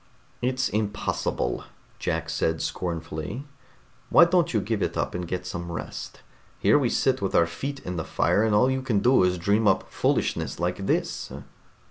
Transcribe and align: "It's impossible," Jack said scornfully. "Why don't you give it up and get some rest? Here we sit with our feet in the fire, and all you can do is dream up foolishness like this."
"It's 0.41 0.67
impossible," 0.67 1.63
Jack 1.99 2.27
said 2.31 2.59
scornfully. 2.59 3.45
"Why 4.09 4.25
don't 4.25 4.51
you 4.51 4.59
give 4.59 4.81
it 4.81 4.97
up 4.97 5.13
and 5.13 5.27
get 5.27 5.45
some 5.45 5.71
rest? 5.71 6.21
Here 6.57 6.79
we 6.79 6.89
sit 6.89 7.21
with 7.21 7.35
our 7.35 7.45
feet 7.45 7.81
in 7.81 7.97
the 7.97 8.03
fire, 8.03 8.41
and 8.43 8.55
all 8.55 8.67
you 8.71 8.81
can 8.81 8.97
do 9.01 9.21
is 9.23 9.37
dream 9.37 9.67
up 9.67 9.91
foolishness 9.91 10.59
like 10.59 10.87
this." 10.87 11.31